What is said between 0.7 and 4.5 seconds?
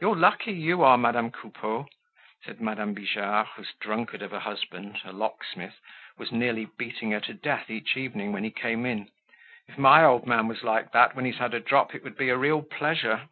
are, Madame Coupeau," said Madame Bijard, whose drunkard of a